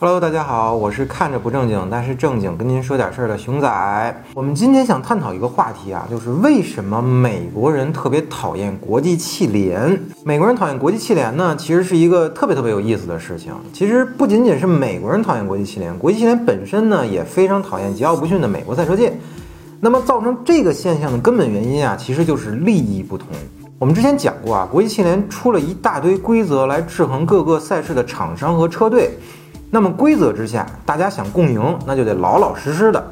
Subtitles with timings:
[0.00, 4.24] Hello，大家好，我是看着不正经，但是正经跟您说点事儿的熊仔。
[4.32, 10.00] 我们今天想探讨一个话题啊，就是为什么美国人特别讨厌国际汽联？
[10.22, 13.52] 美国人讨厌国际汽联呢，其实是一个特别特别有意思的事情。
[13.72, 19.12] 其实不仅仅是美国人讨厌国际汽联，国际汽联本身呢也非常讨厌桀骜不驯的美国赛车界。
[19.80, 23.26] 那么造成这个现象的根本原因啊，其实就是利益不同。
[23.80, 29.10] 我们之前讲过啊，国际汽联出了一大堆规则来制衡各个赛事的厂商和车队。
[29.70, 33.04] 那么规则之下，大家想共赢，那就得老老实实的。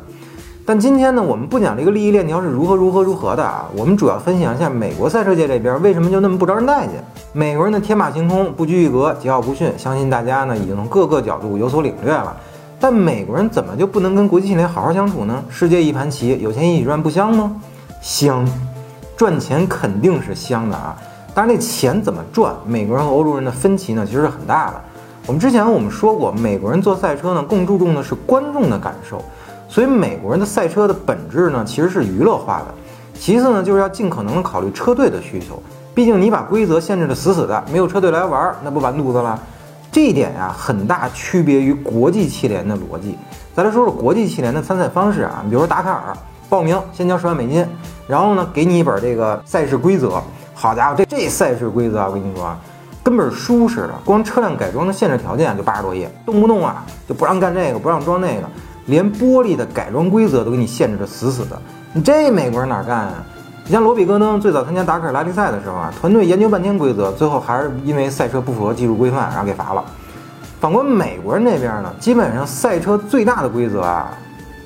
[0.65, 6.95] 但今天呢，我们不讲这个利益链条是如何如何如何的啊，我们主要分享一下美国赛车界这边为什么就那么不招人待见。
[7.33, 12.35] 美国人的天马行空、不拘一格、桀骜不驯，相信大家呢已经从各个角度有所领略了。
[12.81, 15.45] 但美国人怎么就不能跟国际汽联好好相处呢？
[15.49, 17.55] 世界一盘棋，有钱一起赚不香吗？
[18.01, 18.45] 香，
[19.17, 20.97] 赚钱肯定是香的啊。
[21.33, 24.81] 但是那钱怎么赚，美国人和欧洲人的分歧呢，其实是很大的。
[25.27, 29.21] 我们之前我们说过，美国人做赛车呢，更注重的是观众的感受，
[29.69, 32.67] 所以美国人的赛车的本质呢，其实是娱乐化的。
[33.19, 35.61] 其次呢，就是要尽可能的考虑车队的需求，
[35.93, 39.37] 毕竟你把规则限制的死死的，没有车队来玩，那不完犊子了。
[39.91, 43.19] 这一点呀，很大区别于国际汽联的逻辑。
[43.53, 46.17] 再来说说国际汽联的参赛方式啊，比如说达喀尔
[46.49, 47.67] 报名，先交十万美金，
[48.07, 50.23] 然后呢，给你一本这个赛事规则。
[50.55, 52.57] 好家伙，这这赛事规则啊，我跟你说啊。
[53.07, 58.49] 跟本书似的，光车辆改装的限制条件就八十多页，动不动啊就不让干这个，不让装那个，
[58.87, 61.57] 连玻璃的改装规则都给你限制的死死的。
[61.93, 63.25] 你这美国人哪干啊？
[63.65, 69.85] 你像罗比戈登最早参加达喀尔拉力赛的时候啊，团队研究半天规则，最后还是因为赛车不符合技术规范，然后给罚了。
[70.61, 74.11] 反观美国人那边呢，基本上赛车最大的规则啊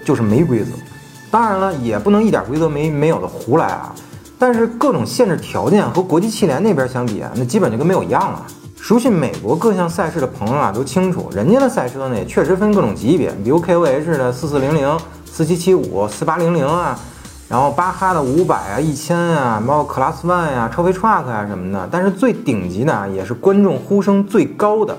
[0.02, 0.72] 就是没规则，
[1.30, 3.94] 当然了，也不能一点规则没没有的胡来啊。
[4.40, 8.46] 但是各种限制条件和国际汽联那边相比啊，那基本就跟没有一样了。
[8.80, 16.98] 熟悉美国各项赛事的朋友啊，都清楚，人家的赛车呢也确实分各种级别，比如 KOH 的四四零零、四七七五、四八零零啊，
[17.50, 21.86] 然后巴哈的五百啊、一千啊，包括 Class One 呀、超飞 Truck 啊什么的。
[21.92, 24.96] 但是最顶级的啊，也是观众呼声最高的，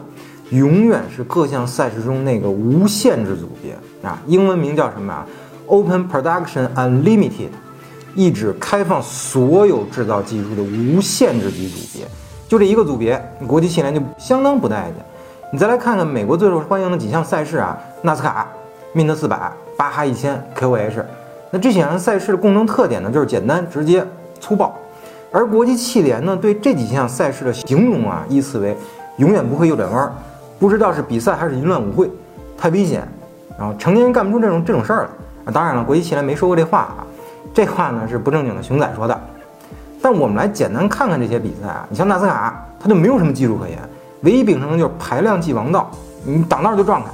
[0.52, 3.76] 永远是各项赛事中那个无限制组别
[4.08, 5.26] 啊，英文名叫什么啊
[5.66, 7.50] ？Open Production Unlimited。
[8.16, 12.06] 一指开放所有制造技术的无限制级组别，
[12.48, 15.06] 就这一个组别，国际汽联就相当不待见。
[15.52, 18.48] 你再来看看美国最受欢迎的几项赛事啊，纳斯卡、
[18.94, 21.04] 密特四百、巴哈一千、KOH，
[21.50, 24.06] 那这几项赛事的共同特点呢，就是简单、直接、
[24.40, 24.74] 粗暴。
[25.32, 28.76] 而国际汽联呢，对这几项赛事的形容啊，依次为
[29.18, 30.14] 永远不会右转弯，
[30.60, 32.10] 不知道是比赛还是淫乱舞会，
[32.58, 33.08] 太危险，
[33.58, 35.10] 然后成年人干不出这种这种事儿来
[35.46, 35.52] 啊。
[35.54, 37.08] 当然了，国际汽联没说过这话啊。
[37.54, 39.20] 这话呢是不正经的熊仔说的，
[40.02, 43.78] 但我们来简单看看这些比赛啊，你像纳斯卡，它就没有什么技术可言，
[44.22, 45.92] 唯一秉承的就是排量即王道，
[46.24, 47.10] 你挡道就撞开。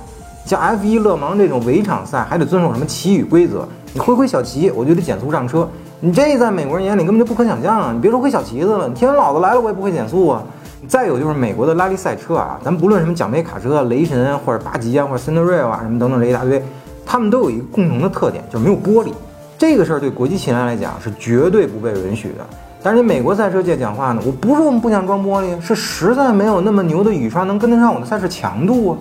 [0.46, 5.68] 像 F1 勒芒这种围场赛，还得遵守什么旗语规则，你挥挥小旗，我就得减速上车，
[6.00, 7.92] 你这在美国人眼里根本就不可想象啊！
[7.94, 10.44] 你别说挥小旗子了，你天老子来了我也不会减速啊。
[10.88, 16.64] 再有就是美国的拉力赛车啊，咱不论什么奖杯卡车、雷神或者巴吉啊，或者 Cinderella 啊什么等等这一大堆，
[17.06, 19.12] 他们都有一个共同的特点，就是没有玻璃。
[19.58, 22.46] 这个事儿对国际汽联来讲是绝对不被允许的。
[22.84, 28.98] 但是你美国赛车界讲话呢，我不是我们不想装玻璃，是实在没有那么牛的雨刷能跟得上我的赛事强度啊，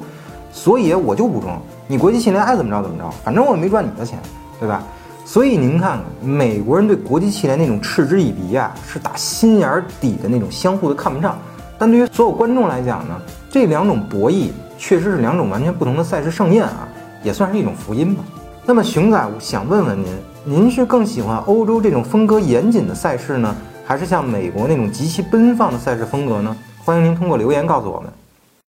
[0.51, 1.61] 所以我就不装。
[1.87, 4.19] 你国际汽联爱怎么着怎么着，反正我也没赚你的钱，
[4.59, 4.83] 对吧？
[5.27, 11.39] 所以您看，美国人对国际汽联那种嗤之以鼻呀，是打心眼底的那种相互的看不上。
[11.79, 16.89] 但对于所有观众来讲呢，这两种博弈确实是两种完全不同的赛事盛宴啊，
[17.23, 18.25] 也算是一种福音吧。
[18.65, 20.07] 那么熊仔我想问问您。
[20.49, 23.53] 您是更喜欢欧洲这种风格严谨的赛事呢，
[23.85, 26.57] 还是像美国那种极其奔放的赛事风格呢？
[26.85, 28.09] 欢迎您通过留言告诉我们。